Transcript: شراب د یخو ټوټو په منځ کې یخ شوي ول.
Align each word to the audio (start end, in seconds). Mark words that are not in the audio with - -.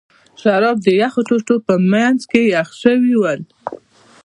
شراب 0.41 0.77
د 0.81 0.87
یخو 1.01 1.21
ټوټو 1.27 1.55
په 1.67 1.73
منځ 1.91 2.19
کې 2.31 2.41
یخ 2.53 2.69
شوي 2.81 3.13
ول. 3.17 3.41